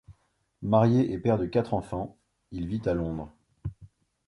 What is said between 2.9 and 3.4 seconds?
Londres.